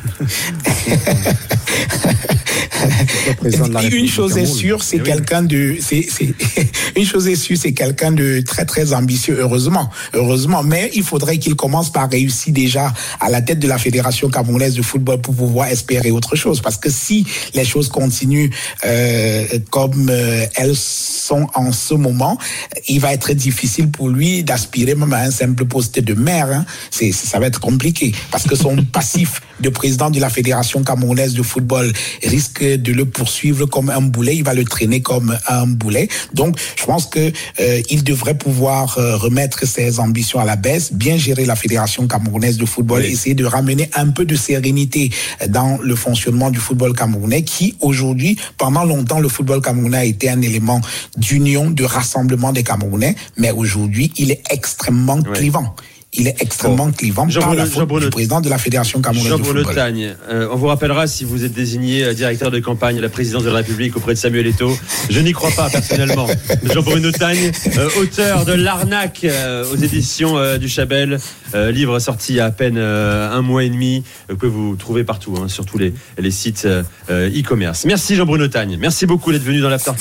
une 3.93 4.09
chose 4.09 4.37
est 4.37 4.47
sûre, 4.47 4.83
c'est 4.83 5.01
quelqu'un 5.01 5.43
de, 5.43 5.77
c'est, 5.81 6.07
une 6.97 7.05
chose 7.05 7.29
est 7.29 7.37
sûre, 7.37 7.57
c'est 7.61 7.73
quelqu'un 7.73 8.13
de 8.13 8.41
très 8.41 8.65
très 8.65 8.93
ambitieux. 8.93 9.37
Heureusement, 9.39 9.91
heureusement, 10.15 10.63
mais 10.63 10.91
il 10.95 11.03
faudrait 11.03 11.39
qu'il 11.39 11.55
commence 11.55 11.93
par 11.93 12.11
réussir 12.11 12.53
déjà 12.53 12.92
à 13.21 13.31
la 13.31 13.43
tête 13.43 13.59
de 13.59 13.69
la 13.69 13.79
fédération 13.79 14.29
camerounaise 14.29 14.75
de 14.75 14.83
football 14.83 15.21
pour 15.21 15.35
pouvoir 15.35 15.69
espérer 15.69 16.11
autre 16.11 16.37
chose. 16.37 16.61
Parce 16.61 16.77
que 16.77 16.91
si 16.91 17.27
les 17.55 17.65
choses 17.65 17.89
continuent 17.89 18.51
euh, 18.85 19.47
comme 19.71 20.09
euh, 20.11 20.47
elles 20.57 20.77
sont 20.77 21.47
en 21.55 21.73
ce 21.73 21.95
moment, 21.95 22.39
il 22.89 23.01
va 23.01 23.13
être 23.13 23.33
difficile 23.33 23.91
pour 23.91 24.09
lui 24.09 24.45
d'aspirer 24.45 24.95
même 24.95 25.13
à 25.13 25.21
un 25.21 25.31
simple 25.31 25.65
poste 25.65 25.99
de 25.99 26.15
maire. 26.15 26.49
Hein. 26.53 26.65
C'est, 26.91 27.13
ça 27.13 27.39
va 27.39 27.47
être 27.47 27.61
compliqué 27.61 28.13
parce 28.31 28.45
que 28.45 28.57
son 28.57 28.77
passif 28.93 29.41
de 29.63 29.69
président 29.69 30.11
de 30.11 30.21
la 30.21 30.29
fédération 30.29 30.83
camerounaise 30.83 31.35
de 31.35 31.43
football 31.43 31.93
risque 32.23 32.63
de 32.63 32.93
le 32.93 33.05
poursuivre 33.05 33.67
comme 33.67 33.91
un 33.91 34.01
boulet, 34.01 34.37
il 34.37 34.45
va 34.45 34.55
le 34.55 34.65
traîner 34.65 35.01
comme 35.01 35.39
un 35.49 35.67
boulet. 35.67 36.09
Donc, 36.35 36.59
je 36.77 36.85
pense 36.85 37.07
que 37.07 37.33
euh, 37.61 37.83
il 37.89 38.05
devrait 38.05 38.37
pouvoir 38.37 38.99
euh, 38.99 39.17
remettre 39.17 39.67
ses 39.67 40.01
ambitions 40.01 40.41
à 40.41 40.45
la 40.45 40.57
baisse, 40.57 40.93
bien 40.93 41.17
gérer 41.17 41.45
la 41.45 41.57
fédération 41.57 42.07
camerounaise 42.07 42.59
de 42.59 42.67
football, 42.67 43.05
essayer 43.05 43.35
de 43.35 43.45
ramener 43.45 43.89
un 43.95 44.09
peu 44.09 44.25
de 44.25 44.37
sérénité 44.37 45.11
dans 45.49 45.79
le 45.81 45.95
fonctionnement 45.95 46.51
du 46.51 46.59
football 46.59 46.95
camerounais, 46.95 47.43
qui 47.43 47.77
aujourd'hui, 47.81 48.37
pendant 48.59 48.85
longtemps, 48.85 49.21
le 49.21 49.29
football 49.29 49.63
camerounais 49.63 49.99
a 49.99 50.05
été 50.05 50.29
un 50.29 50.43
élément 50.43 50.81
d'union, 51.17 51.71
de 51.71 51.85
rassemblement 51.85 52.53
des 52.53 52.63
Camerounais, 52.63 53.15
mais 53.37 53.51
aujourd'hui, 53.51 54.13
il 54.17 54.31
est 54.31 54.43
extrêmement 54.51 55.23
clivant 55.23 55.75
il 56.15 56.29
est 56.29 56.43
extrêmement 56.43 56.91
clivant 56.91 57.29
Jean 57.29 57.41
par 57.41 57.55
la 57.55 57.65
faute 57.65 57.89
du 58.01 58.11
président 58.11 58.41
de 58.43 58.51
la 58.51 58.59
Fédération 58.59 59.01
camerounaise 59.01 59.31
Jean 59.31 59.39
de 59.39 59.45
football. 59.45 59.75
Tagne, 59.75 60.15
euh, 60.29 60.49
on 60.53 60.57
vous 60.57 60.67
rappellera 60.67 61.07
si 61.07 61.25
vous 61.25 61.45
êtes 61.45 61.55
désigné 61.55 62.05
euh, 62.05 62.13
directeur 62.13 62.51
de 62.51 62.59
campagne 62.61 62.99
à 62.99 63.01
la 63.01 63.09
présidence 63.09 63.45
de 63.45 63.49
la 63.49 63.57
République 63.57 63.97
auprès 63.97 64.13
de 64.13 64.19
Samuel 64.19 64.47
Eto'o. 64.47 64.77
Je 65.09 65.21
n'y 65.21 65.33
crois 65.33 65.51
pas 65.53 65.71
personnellement. 65.71 66.27
Jean-Bruno 66.65 67.11
Tagne, 67.13 67.51
euh, 67.79 67.89
auteur 67.99 68.45
de 68.45 68.53
L'arnaque 68.53 69.27
aux 69.73 69.77
éditions 69.77 70.59
du 70.59 70.69
Chabel, 70.69 71.19
livre 71.55 71.99
sorti 71.99 72.35
il 72.35 72.37
y 72.37 72.41
a 72.41 72.47
à 72.47 72.51
peine 72.51 72.79
un 72.79 73.43
mois 73.43 73.65
et 73.65 73.71
demi, 73.71 74.05
que 74.39 74.47
vous 74.47 74.77
trouvez 74.77 75.05
partout, 75.05 75.35
hein, 75.39 75.49
sur 75.49 75.65
tous 75.65 75.79
les, 75.79 75.95
les 76.19 76.31
sites 76.31 76.67
e-commerce. 77.11 77.85
Merci 77.85 78.17
Jean-Bruno 78.17 78.49
Tagne. 78.49 78.77
Merci 78.79 79.07
beaucoup 79.07 79.33
d'être 79.33 79.43
venu 79.43 79.61
dans 79.61 79.71
l'After 79.71 79.93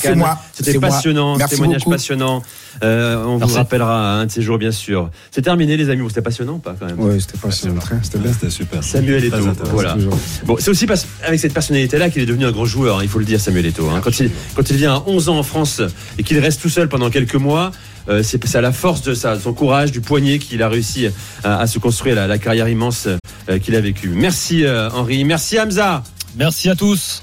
C'était 0.52 0.78
passionnant, 0.78 1.38
témoignage 1.38 1.84
passionnant. 1.84 2.42
On 2.82 3.38
vous 3.38 3.54
rappellera 3.54 4.20
un 4.20 4.26
de 4.26 4.30
ces 4.30 4.42
jours, 4.42 4.58
bien 4.58 4.72
sûr. 4.72 5.10
C'est 5.30 5.42
terminé, 5.42 5.76
les 5.76 5.90
amis 5.90 6.02
c'était 6.08 6.22
passionnant 6.22 6.58
pas 6.58 6.74
quand 6.78 6.86
même 6.86 6.96
Oui, 6.98 7.20
c'était 7.20 7.38
passionnant. 7.38 7.80
C'était 8.02 8.18
bien. 8.18 8.32
C'était 8.32 8.50
super. 8.50 8.84
Samuel 8.84 9.24
Eto'o. 9.24 9.52
Voilà. 9.72 9.96
Bon, 10.44 10.56
c'est 10.58 10.70
aussi 10.70 10.86
parce, 10.86 11.06
avec 11.24 11.40
cette 11.40 11.54
personnalité-là 11.54 12.10
qu'il 12.10 12.22
est 12.22 12.26
devenu 12.26 12.44
un 12.44 12.52
grand 12.52 12.64
joueur, 12.64 12.98
hein, 12.98 13.02
il 13.02 13.08
faut 13.08 13.18
le 13.18 13.24
dire, 13.24 13.40
Samuel 13.40 13.66
Eto'o. 13.66 13.88
Hein. 13.90 14.00
Quand, 14.02 14.18
il, 14.20 14.30
quand 14.54 14.68
il 14.70 14.76
vient 14.76 14.94
à 14.94 15.02
11 15.06 15.28
ans 15.28 15.38
en 15.38 15.42
France 15.42 15.80
et 16.18 16.22
qu'il 16.22 16.38
reste 16.38 16.60
tout 16.60 16.68
seul 16.68 16.88
pendant 16.88 17.10
quelques 17.10 17.34
mois, 17.34 17.72
euh, 18.08 18.22
c'est 18.22 18.54
à 18.54 18.60
la 18.60 18.72
force 18.72 19.02
de 19.02 19.14
ça, 19.14 19.38
son 19.38 19.52
courage, 19.52 19.92
du 19.92 20.00
poignet 20.00 20.38
qu'il 20.38 20.62
a 20.62 20.68
réussi 20.68 21.08
à, 21.44 21.66
se 21.66 21.78
construire 21.78 22.14
la, 22.14 22.38
carrière 22.38 22.68
immense 22.68 23.08
euh, 23.48 23.58
qu'il 23.58 23.76
a 23.76 23.80
vécue. 23.80 24.08
Merci 24.08 24.64
euh, 24.64 24.90
Henri, 24.90 25.24
merci 25.24 25.58
Hamza. 25.58 26.02
Merci 26.36 26.68
à 26.68 26.74
tous. 26.74 27.22